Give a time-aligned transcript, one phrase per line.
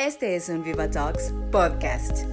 [0.00, 2.24] Este es un Viva Talks podcast.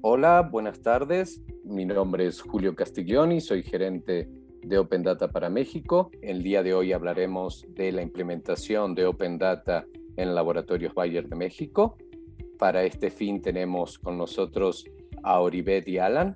[0.00, 1.40] Hola, buenas tardes.
[1.62, 4.28] Mi nombre es Julio Castiglioni, soy gerente
[4.60, 6.10] de Open Data para México.
[6.20, 9.86] El día de hoy hablaremos de la implementación de Open Data
[10.16, 11.96] en Laboratorios Bayer de México.
[12.58, 14.84] Para este fin tenemos con nosotros
[15.22, 16.34] a Oribet y Alan,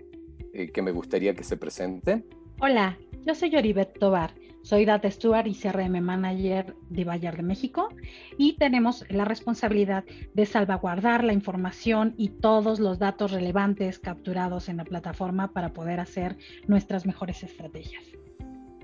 [0.53, 2.25] eh, que me gustaría que se presenten.
[2.61, 2.97] Hola,
[3.27, 4.33] yo soy Oribet Tobar
[4.67, 7.89] soy Data Steward y CRM Manager de Bayer de México
[8.37, 10.03] y tenemos la responsabilidad
[10.35, 16.01] de salvaguardar la información y todos los datos relevantes capturados en la plataforma para poder
[16.01, 18.03] hacer nuestras mejores estrategias.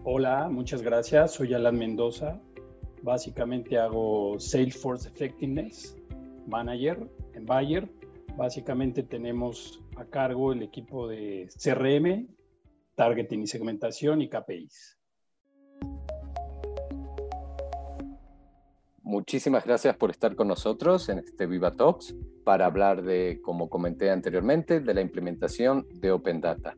[0.04, 1.32] Hola, muchas gracias.
[1.34, 2.40] Soy Alan Mendoza.
[3.02, 5.96] Básicamente hago Salesforce Effectiveness
[6.46, 7.88] Manager en Bayer.
[8.36, 12.28] Básicamente tenemos a cargo el equipo de CRM,
[12.94, 15.01] Targeting y Segmentación y KPIs.
[19.04, 24.10] Muchísimas gracias por estar con nosotros en este Viva Talks para hablar de, como comenté
[24.10, 26.76] anteriormente, de la implementación de Open Data.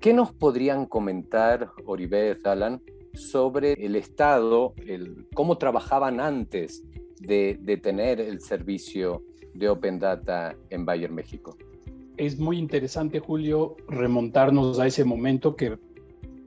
[0.00, 2.80] ¿Qué nos podrían comentar, Oribeth, Alan,
[3.12, 6.82] sobre el estado, el, cómo trabajaban antes
[7.20, 11.58] de, de tener el servicio de Open Data en Bayer México?
[12.16, 15.78] Es muy interesante, Julio, remontarnos a ese momento que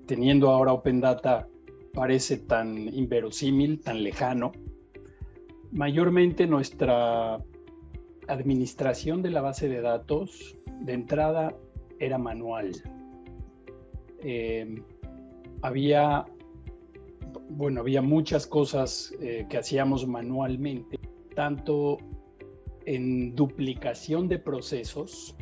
[0.07, 1.47] teniendo ahora Open Data
[1.93, 4.53] parece tan inverosímil, tan lejano,
[5.71, 7.39] Mayormente nuestra
[8.27, 11.55] administración de la base de datos de entrada
[11.99, 12.71] era manual.
[14.23, 14.81] Eh,
[15.61, 16.25] había,
[17.49, 20.99] bueno, había muchas cosas eh, que hacíamos manualmente,
[21.35, 21.97] tanto
[22.85, 25.35] en duplicación de procesos,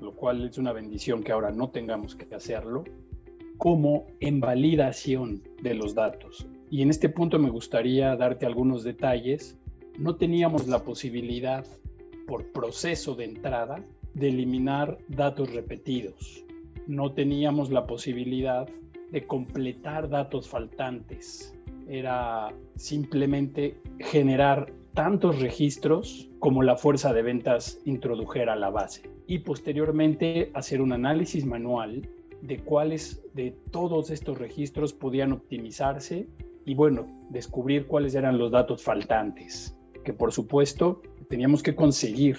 [0.00, 2.84] lo cual es una bendición que ahora no tengamos que hacerlo,
[3.58, 6.46] como en validación de los datos.
[6.70, 9.58] Y en este punto me gustaría darte algunos detalles.
[9.98, 11.66] No teníamos la posibilidad,
[12.28, 16.44] por proceso de entrada, de eliminar datos repetidos.
[16.86, 18.68] No teníamos la posibilidad
[19.10, 21.58] de completar datos faltantes.
[21.88, 29.38] Era simplemente generar tantos registros como la fuerza de ventas introdujera a la base y
[29.38, 32.08] posteriormente hacer un análisis manual
[32.42, 36.28] de cuáles de todos estos registros podían optimizarse
[36.70, 42.36] y bueno, descubrir cuáles eran los datos faltantes, que por supuesto teníamos que conseguir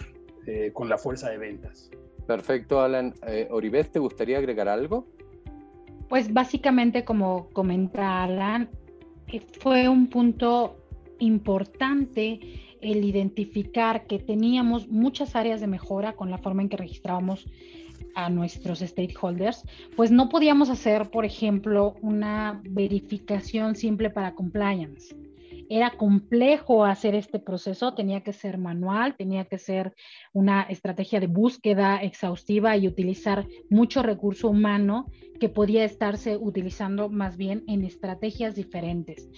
[0.48, 1.92] eh, con la fuerza de ventas.
[2.28, 3.14] Perfecto, Alan.
[3.28, 3.50] Eh,
[3.92, 5.06] ¿te gustaría agregar algo?
[6.08, 8.70] Pues básicamente, como comenta Alan,
[9.28, 10.78] eh, fue un punto
[11.20, 12.40] importante
[12.80, 17.50] el identificar que teníamos muchas áreas de mejora con la forma en que registrábamos
[18.16, 19.64] a nuestros stakeholders,
[19.96, 25.16] pues no podíamos hacer, por ejemplo, una verificación simple para compliance
[25.74, 29.94] era complejo hacer este proceso, tenía que ser manual, tenía que ser
[30.34, 35.06] una estrategia de búsqueda exhaustiva y utilizar mucho recurso humano
[35.40, 39.30] que podía estarse utilizando más bien en estrategias diferentes.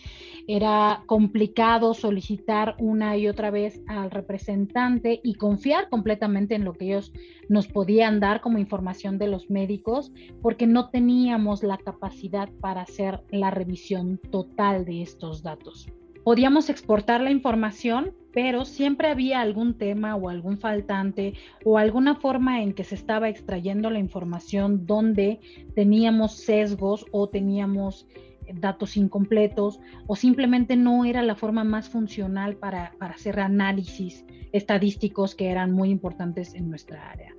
[0.48, 6.86] Era complicado solicitar una y otra vez al representante y confiar completamente en lo que
[6.86, 7.14] ellos
[7.48, 10.12] nos podían dar como información de los médicos,
[10.42, 15.94] porque no teníamos la capacidad para hacer la revisión total de estos datos
[16.24, 22.62] podíamos exportar la información, pero siempre había algún tema o algún faltante o alguna forma
[22.62, 25.40] en que se estaba extrayendo la información donde
[25.76, 28.08] teníamos sesgos o teníamos
[28.54, 35.50] datos incompletos o simplemente no era la forma más funcional para, hacer análisis estadísticos que
[35.50, 37.36] eran muy importantes en nuestra área.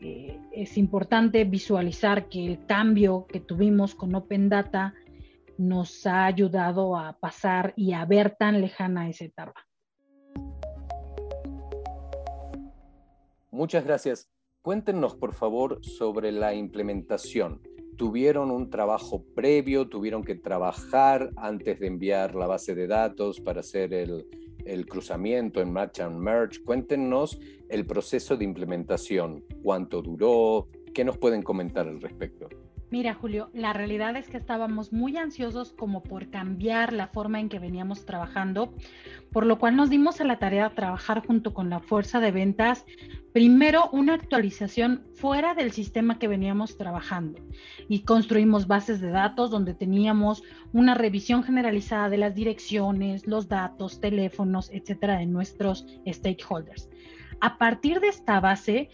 [0.00, 4.94] Eh, es importante visualizar que el cambio que tuvimos con Open Data
[5.58, 9.66] nos ha ayudado a pasar y a ver tan lejana esa etapa.
[13.50, 14.30] Muchas gracias.
[14.62, 17.60] Cuéntenos, por favor, sobre la implementación.
[17.96, 19.88] ¿Tuvieron un trabajo previo?
[19.88, 24.26] ¿Tuvieron que trabajar antes de enviar la base de datos para hacer el,
[24.64, 26.62] el cruzamiento en Match and Merge?
[26.62, 29.44] Cuéntenos el proceso de implementación.
[29.62, 30.68] ¿Cuánto duró?
[30.94, 32.48] ¿Qué nos pueden comentar al respecto?
[32.90, 37.50] Mira, Julio, la realidad es que estábamos muy ansiosos como por cambiar la forma en
[37.50, 38.72] que veníamos trabajando,
[39.30, 42.30] por lo cual nos dimos a la tarea de trabajar junto con la fuerza de
[42.30, 42.86] ventas,
[43.34, 47.38] primero una actualización fuera del sistema que veníamos trabajando
[47.90, 50.42] y construimos bases de datos donde teníamos
[50.72, 56.88] una revisión generalizada de las direcciones, los datos, teléfonos, etcétera, de nuestros stakeholders.
[57.40, 58.88] A partir de esta base,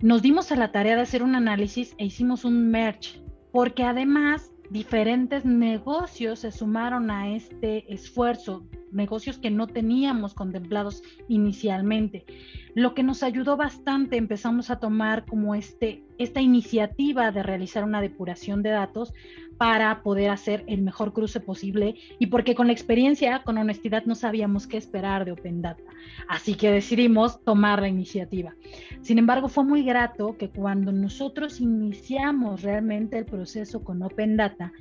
[0.00, 4.52] nos dimos a la tarea de hacer un análisis e hicimos un merge porque además
[4.70, 12.24] diferentes negocios se sumaron a este esfuerzo negocios que no teníamos contemplados inicialmente.
[12.74, 18.00] Lo que nos ayudó bastante, empezamos a tomar como este, esta iniciativa de realizar una
[18.00, 19.12] depuración de datos
[19.58, 24.14] para poder hacer el mejor cruce posible y porque con la experiencia, con honestidad, no
[24.14, 25.82] sabíamos qué esperar de Open Data.
[26.28, 28.54] Así que decidimos tomar la iniciativa.
[29.02, 34.72] Sin embargo, fue muy grato que cuando nosotros iniciamos realmente el proceso con Open Data,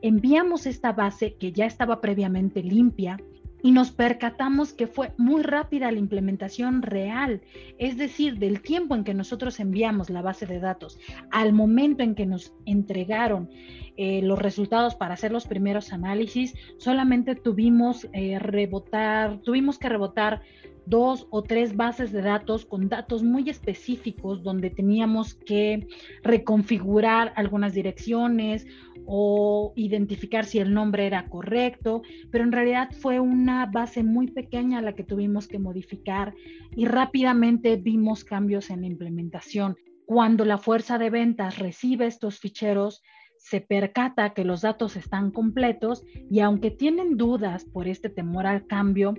[0.00, 3.18] enviamos esta base que ya estaba previamente limpia
[3.62, 7.42] y nos percatamos que fue muy rápida la implementación real,
[7.78, 10.98] es decir, del tiempo en que nosotros enviamos la base de datos
[11.30, 13.50] al momento en que nos entregaron
[13.96, 20.42] eh, los resultados para hacer los primeros análisis, solamente tuvimos eh, rebotar, tuvimos que rebotar
[20.86, 25.86] dos o tres bases de datos con datos muy específicos donde teníamos que
[26.22, 28.66] reconfigurar algunas direcciones
[29.06, 34.82] o identificar si el nombre era correcto, pero en realidad fue una base muy pequeña
[34.82, 36.34] la que tuvimos que modificar
[36.76, 39.76] y rápidamente vimos cambios en la implementación.
[40.06, 43.02] Cuando la fuerza de ventas recibe estos ficheros,
[43.40, 48.66] se percata que los datos están completos y aunque tienen dudas por este temor al
[48.66, 49.14] cambio,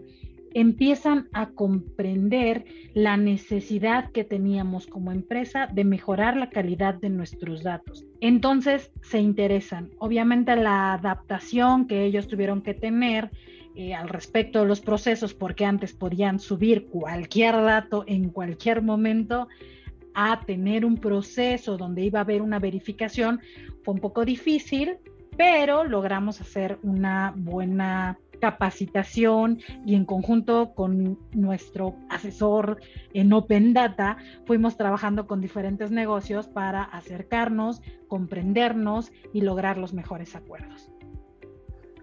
[0.54, 7.64] empiezan a comprender la necesidad que teníamos como empresa de mejorar la calidad de nuestros
[7.64, 8.06] datos.
[8.20, 9.90] Entonces se interesan.
[10.00, 13.32] Obviamente la adaptación que ellos tuvieron que tener
[13.76, 19.48] eh, al respecto de los procesos, porque antes podían subir cualquier dato en cualquier momento,
[20.14, 23.40] a tener un proceso donde iba a haber una verificación,
[23.84, 24.98] fue un poco difícil,
[25.38, 32.82] pero logramos hacer una buena capacitación y en conjunto con nuestro asesor
[33.14, 40.36] en Open Data fuimos trabajando con diferentes negocios para acercarnos, comprendernos y lograr los mejores
[40.36, 40.92] acuerdos.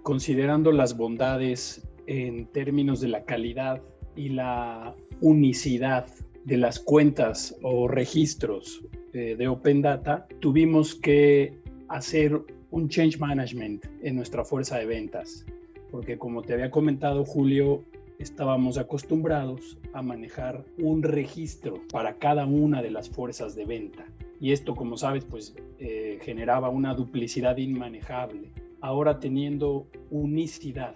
[0.02, 3.82] Considerando las bondades en términos de la calidad
[4.16, 6.06] y la unicidad
[6.44, 8.82] de las cuentas o registros
[9.12, 11.58] eh, de Open Data, tuvimos que
[11.88, 12.40] hacer
[12.70, 15.44] un change management en nuestra fuerza de ventas
[15.90, 17.84] porque como te había comentado Julio,
[18.18, 24.06] estábamos acostumbrados a manejar un registro para cada una de las fuerzas de venta.
[24.40, 28.52] Y esto, como sabes, pues eh, generaba una duplicidad inmanejable.
[28.80, 30.94] Ahora teniendo unicidad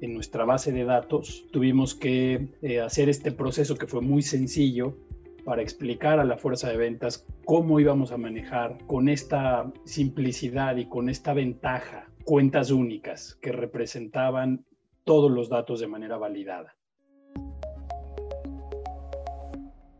[0.00, 4.96] en nuestra base de datos, tuvimos que eh, hacer este proceso que fue muy sencillo
[5.44, 10.86] para explicar a la fuerza de ventas cómo íbamos a manejar con esta simplicidad y
[10.86, 14.64] con esta ventaja cuentas únicas que representaban
[15.04, 16.74] todos los datos de manera validada.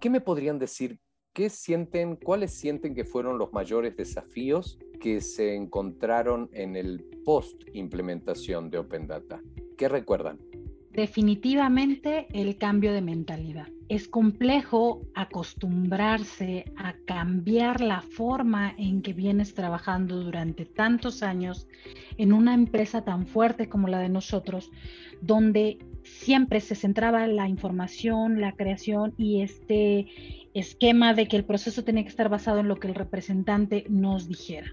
[0.00, 0.98] ¿Qué me podrían decir?
[1.32, 7.62] ¿Qué sienten, cuáles sienten que fueron los mayores desafíos que se encontraron en el post
[7.72, 9.42] implementación de Open Data?
[9.76, 10.38] ¿Qué recuerdan?
[10.94, 13.66] Definitivamente el cambio de mentalidad.
[13.88, 21.66] Es complejo acostumbrarse a cambiar la forma en que vienes trabajando durante tantos años
[22.16, 24.70] en una empresa tan fuerte como la de nosotros,
[25.20, 30.06] donde siempre se centraba la información, la creación y este
[30.54, 34.28] esquema de que el proceso tenía que estar basado en lo que el representante nos
[34.28, 34.72] dijera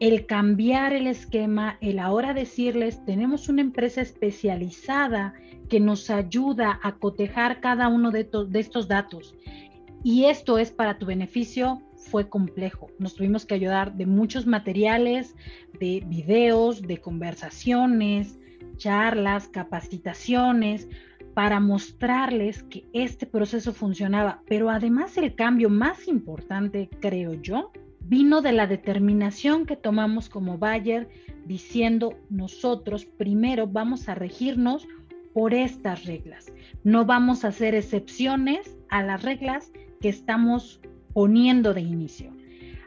[0.00, 5.34] el cambiar el esquema, el ahora decirles, tenemos una empresa especializada
[5.68, 9.34] que nos ayuda a cotejar cada uno de, estos datos.
[10.04, 12.88] Y esto es para tu beneficio, fue complejo.
[12.98, 15.34] Nos tuvimos que ayudar de muchos materiales,
[15.80, 18.38] de videos, de conversaciones,
[18.76, 20.88] charlas, capacitaciones,
[21.34, 24.42] para mostrarles que este proceso funcionaba.
[24.46, 27.72] Pero además el cambio más importante, creo yo,
[28.08, 31.08] vino de la determinación que tomamos como Bayer
[31.44, 34.88] diciendo nosotros primero vamos a regirnos
[35.34, 36.50] por estas reglas.
[36.84, 40.80] No vamos a hacer excepciones a las reglas que estamos
[41.12, 42.32] poniendo de inicio.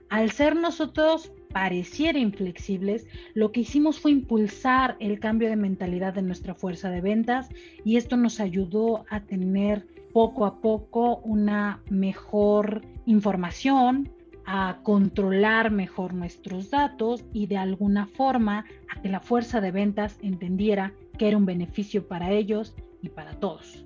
[0.10, 6.24] Al ser nosotros pareciera inflexibles, lo que hicimos fue impulsar el cambio de mentalidad de
[6.24, 7.50] nuestra fuerza de ventas
[7.86, 14.10] y esto nos ayudó a tener poco a poco una mejor información,
[14.53, 20.17] a controlar mejor nuestros datos y de alguna forma a que la fuerza de ventas
[20.22, 23.86] entendiera que era un beneficio para ellos y para todos.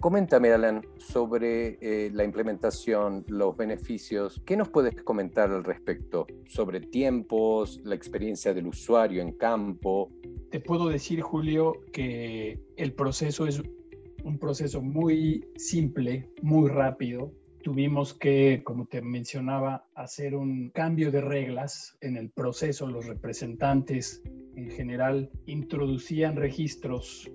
[0.00, 4.42] Coméntame, Alan, sobre eh, la implementación, los beneficios.
[4.44, 6.26] ¿Qué nos puedes comentar al respecto?
[6.48, 10.10] Sobre tiempos, la experiencia del usuario en campo.
[10.50, 13.62] Te puedo decir, Julio, que el proceso es
[14.24, 21.20] un proceso muy simple, muy rápido, tuvimos que, como te mencionaba, hacer un cambio de
[21.20, 22.86] reglas en el proceso.
[22.86, 24.22] Los representantes
[24.56, 27.30] en general introducían registros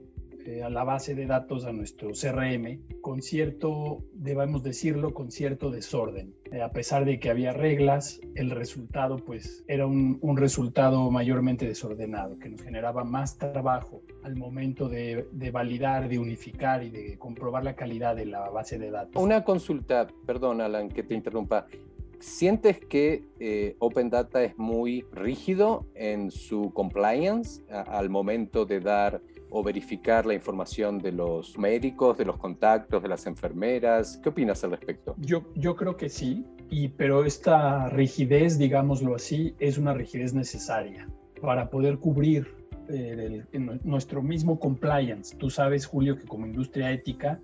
[0.45, 5.71] eh, a la base de datos, a nuestro CRM, con cierto, debemos decirlo, con cierto
[5.71, 6.35] desorden.
[6.51, 11.65] Eh, a pesar de que había reglas, el resultado pues era un, un, resultado mayormente
[11.65, 17.17] desordenado, que nos generaba más trabajo al momento de, de, validar, de unificar y de
[17.19, 19.21] comprobar la calidad de la base de datos.
[19.21, 21.67] Una consulta, perdón Alan que te interrumpa.
[22.19, 28.79] ¿Sientes que eh, Open Data es muy rígido en su compliance a, al momento de
[28.79, 34.19] dar o verificar la información de los médicos, de los contactos, de las enfermeras?
[34.23, 35.13] ¿Qué opinas al respecto?
[35.19, 41.07] Yo, yo creo que sí, y, pero esta rigidez, digámoslo así, es una rigidez necesaria
[41.41, 43.43] para poder cubrir eh,
[43.83, 45.35] nuestro mismo compliance.
[45.35, 47.39] Tú sabes, Julio, que como industria ética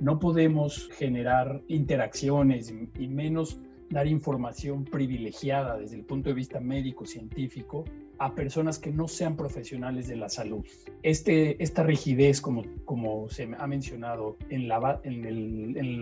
[0.00, 7.04] no podemos generar interacciones y menos dar información privilegiada desde el punto de vista médico,
[7.04, 7.84] científico,
[8.18, 10.64] a personas que no sean profesionales de la salud.
[11.02, 14.68] Este, esta rigidez, como, se ha mencionado en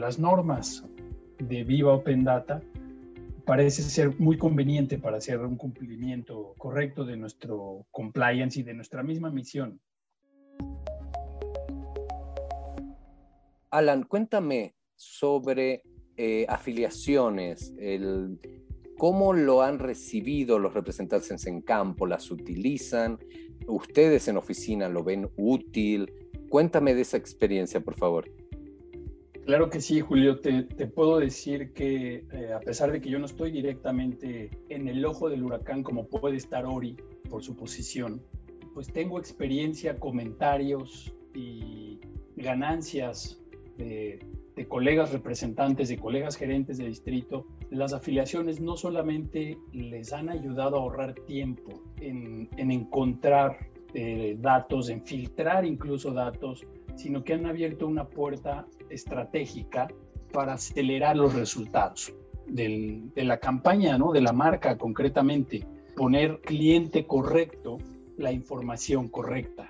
[0.01, 0.85] las normas
[1.39, 2.61] de Viva Open Data,
[3.49, 9.03] parece ser muy conveniente para hacer un cumplimiento correcto de nuestro compliance y de nuestra
[9.03, 9.81] misma misión.
[13.71, 15.83] Alan, cuéntame sobre
[16.19, 17.73] eh, afiliaciones,
[18.99, 23.19] cómo lo han recibido los representantes en campo, las utilizan,
[23.67, 26.13] ustedes en oficina lo ven útil.
[26.51, 28.31] Cuéntame de esa experiencia, por favor.
[29.49, 30.41] Claro que sí, Julio.
[30.41, 35.03] Te, puedo decir que eh, a pesar de que yo no estoy directamente en el
[35.07, 36.99] ojo del huracán como puede estar Ori
[37.31, 38.23] por su posición,
[38.75, 41.99] pues tengo experiencia, comentarios y
[42.37, 43.41] ganancias
[43.79, 44.19] de
[44.59, 50.77] de colegas representantes, de colegas gerentes de distrito, las afiliaciones no solamente les han ayudado
[50.77, 53.57] a ahorrar tiempo en, encontrar
[53.95, 56.67] eh, datos, en filtrar incluso datos,
[56.99, 59.89] sino que han abierto una puerta estratégica
[60.33, 62.13] para acelerar los resultados
[62.47, 64.13] de la campaña, ¿no?
[64.13, 67.79] de la marca concretamente, poner cliente correcto
[68.17, 69.69] la información correcta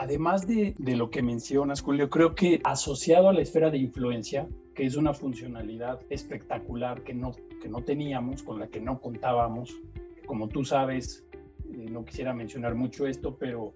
[0.00, 4.86] además de, lo que mencionas, Julio, creo que asociado a la esfera de influencia, que
[4.86, 9.78] es una funcionalidad espectacular que no, que no teníamos, con la que no contábamos,
[10.24, 11.26] como tú sabes,
[11.70, 13.74] eh, no quisiera mencionar mucho esto, pero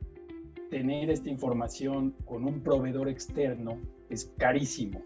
[0.74, 3.78] tener esta información con un proveedor externo
[4.10, 5.04] es carísimo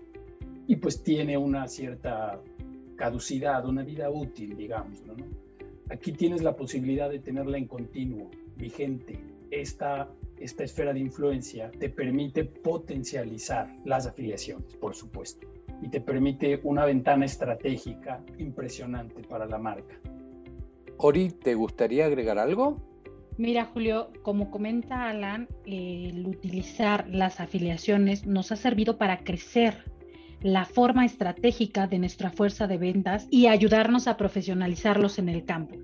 [0.67, 2.41] y pues tiene una cierta
[2.97, 5.03] caducidad, una vida útil, digamos.
[5.91, 9.21] Aquí tienes la posibilidad de tenerla en continuo, vigente.
[9.51, 10.09] Esta
[10.39, 15.47] esta esfera de influencia te permite potencializar las afiliaciones, por supuesto,
[15.83, 20.01] y te permite una ventana estratégica impresionante para la marca.
[20.97, 22.88] Ori, ¿te gustaría agregar algo?
[23.39, 29.85] Mira, Julio, como comenta Alan, el utilizar las afiliaciones nos ha servido para crecer
[30.41, 35.77] la forma estratégica de nuestra fuerza de ventas y ayudarnos a profesionalizarlos en el campo.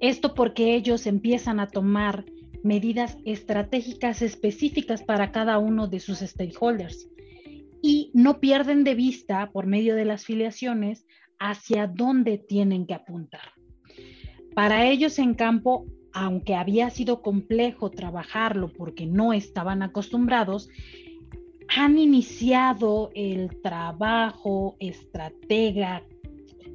[0.00, 2.24] Esto porque ellos empiezan a tomar
[2.62, 7.08] medidas estratégicas específicas para cada uno de sus stakeholders
[7.82, 11.06] y no pierden de vista por medio de las filiaciones
[11.40, 13.52] hacia dónde tienen que apuntar.
[14.54, 15.86] Para ellos en campo,
[16.20, 20.68] aunque había sido complejo trabajarlo porque no estaban acostumbrados,
[21.68, 26.02] han iniciado el trabajo estratega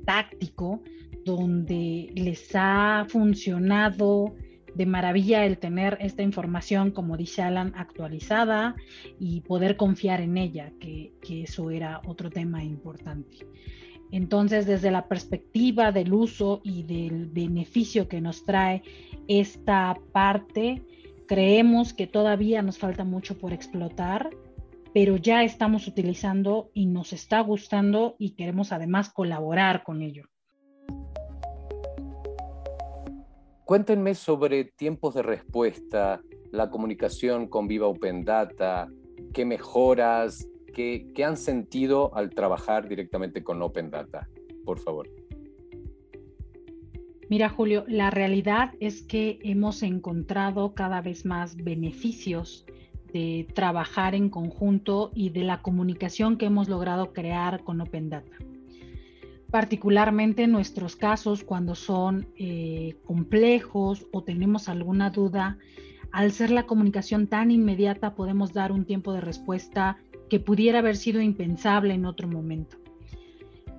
[0.05, 0.81] táctico
[1.25, 4.33] donde les ha funcionado
[4.75, 8.75] de maravilla el tener esta información, como dice Alan, actualizada
[9.19, 13.45] y poder confiar en ella, que, eso era otro tema importante.
[14.13, 18.83] Entonces, desde la perspectiva del uso y del beneficio que nos trae
[19.27, 20.83] esta parte,
[21.27, 24.29] creemos que todavía nos falta mucho por explotar,
[24.93, 30.25] pero ya estamos utilizando y nos está gustando y queremos además colaborar con ello.
[33.65, 38.87] Cuéntenme sobre tiempos de respuesta, la comunicación con Viva Open Data,
[39.33, 44.27] qué mejoras, qué, qué han sentido al trabajar directamente con Open Data,
[44.65, 45.09] por favor.
[47.29, 52.65] Mira, Julio, la realidad es que hemos encontrado cada vez más beneficios
[53.13, 58.37] de trabajar en conjunto y de la comunicación que hemos logrado crear con Open Data
[59.53, 65.59] particularmente en nuestros casos cuando son eh, complejos o tenemos alguna duda,
[66.11, 69.99] al ser la comunicación tan inmediata podemos dar un tiempo de respuesta
[70.33, 72.77] que pudiera haber sido impensable en otro momento.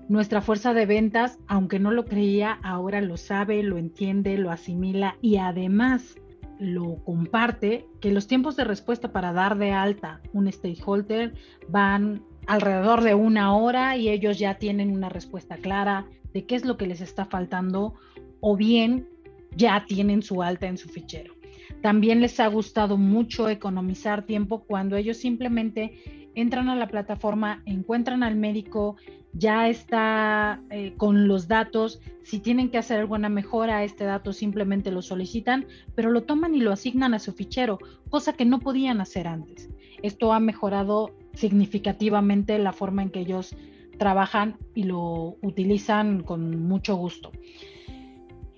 [0.09, 5.17] Nuestra fuerza de ventas, aunque no lo creía, ahora lo sabe, lo entiende, lo asimila
[5.21, 6.15] y además
[6.61, 11.35] lo comparte, que los tiempos de respuesta para dar de alta un stakeholder
[11.69, 16.65] van alrededor de una hora y ellos ya tienen una respuesta clara de qué es
[16.65, 17.95] lo que les está faltando
[18.39, 19.09] o bien
[19.57, 21.35] ya tienen su alta en su fichero.
[21.83, 28.23] También les ha gustado mucho economizar tiempo cuando ellos simplemente entran a la plataforma, encuentran
[28.23, 28.97] al médico,
[29.33, 34.33] ya está eh, con los datos, si tienen que hacer alguna mejora a este dato
[34.33, 37.79] simplemente lo solicitan, pero lo toman y lo asignan a su fichero,
[38.11, 39.69] cosa que no podían hacer antes.
[40.03, 43.57] Esto ha mejorado significativamente la forma en que ellos
[43.99, 47.33] trabajan y lo utilizan con mucho gusto.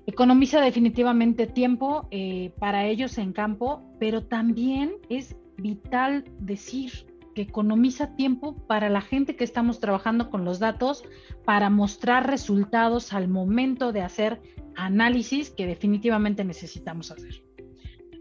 [0.06, 7.05] Economiza definitivamente tiempo eh, para ellos en campo, pero también es vital decir
[7.36, 11.04] que economiza tiempo para la gente que estamos trabajando con los datos
[11.44, 14.40] para mostrar resultados al momento de hacer
[14.74, 17.44] análisis que definitivamente necesitamos hacer.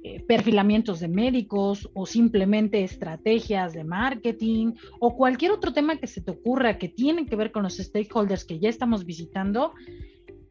[0.03, 6.19] Eh, perfilamientos de médicos o simplemente estrategias de marketing o cualquier otro tema que se
[6.19, 9.71] te ocurra que tiene que ver con los stakeholders que ya estamos visitando,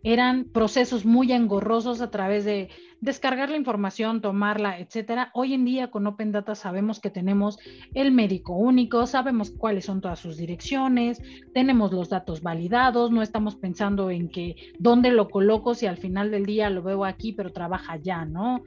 [0.05, 2.69] eran procesos muy engorrosos a través de
[3.01, 5.31] descargar la información, tomarla, etcétera.
[5.35, 7.59] Hoy en día con Open Data sabemos que tenemos
[7.95, 11.21] el médico único, sabemos cuáles son todas sus direcciones,
[11.53, 16.31] tenemos los datos validados, no estamos pensando en que dónde lo coloco si al final
[16.31, 18.63] del día lo veo aquí, pero trabaja ya, ¿no?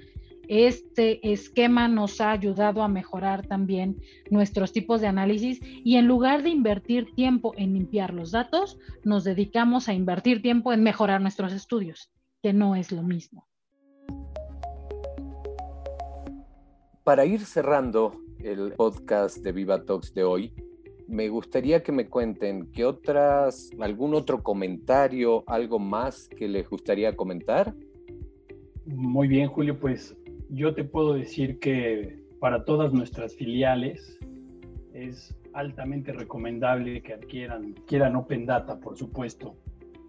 [0.47, 3.97] Este esquema nos ha ayudado a mejorar también
[4.29, 9.25] nuestros tipos de análisis y en lugar de invertir tiempo en limpiar los datos, nos
[9.25, 12.11] dedicamos a invertir tiempo en mejorar nuestros estudios,
[12.41, 13.45] que no es lo mismo.
[17.03, 20.53] Para ir cerrando el podcast de Viva Talks de hoy,
[21.07, 27.15] me gustaría que me cuenten qué otras, algún otro comentario, algo más que les gustaría
[27.15, 27.73] comentar.
[28.85, 30.15] Muy bien, Julio, pues
[30.49, 34.19] yo te puedo decir que para todas nuestras filiales
[34.93, 39.55] es altamente recomendable que adquieran, quieran Open Data, por supuesto,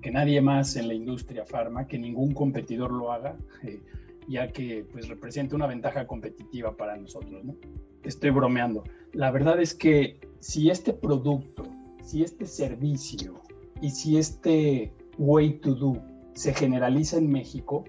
[0.02, 3.81] que nadie más en la industria farma, que ningún competidor lo haga, eh,
[4.29, 7.57] ya que pues representa una ventaja competitiva para nosotros, ¿no?
[8.03, 8.85] Estoy bromeando.
[9.12, 11.64] La verdad es que si este producto,
[12.03, 13.40] si este servicio
[13.81, 16.03] y si este way to do
[16.35, 17.85] se generaliza en México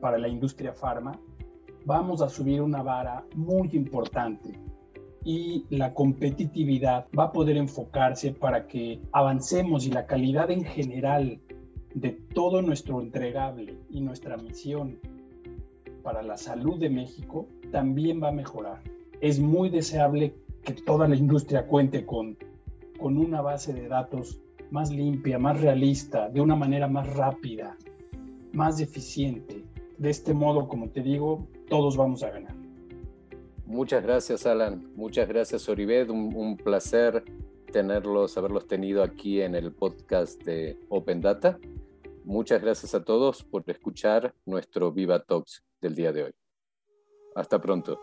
[0.00, 1.20] para la industria farma,
[1.84, 4.58] vamos a subir una vara muy importante
[5.24, 11.40] y la competitividad va a poder enfocarse para que avancemos y la calidad en general
[11.94, 14.98] de todo nuestro entregable y nuestra misión
[16.02, 18.82] para la salud de México también va a mejorar.
[19.20, 22.36] Es muy deseable que toda la industria cuente con,
[22.98, 24.40] con una base de datos
[24.70, 27.76] más limpia, más realista, de una manera más rápida,
[28.52, 29.64] más eficiente.
[29.98, 32.54] De este modo, como te digo, todos vamos a ganar.
[33.64, 34.92] Muchas gracias, Alan.
[34.94, 36.10] Muchas gracias, Oribed.
[36.10, 37.24] Un, placer
[37.72, 41.58] tenerlos, haberlos tenido aquí en el podcast de Open Data.
[42.24, 46.34] Muchas gracias a todos por escuchar nuestro Viva Talks del día de hoy.
[47.34, 47.98] Hasta pronto.